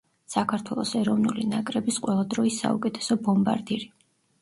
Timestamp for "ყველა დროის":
2.07-2.61